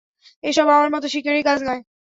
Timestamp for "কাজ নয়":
1.47-1.81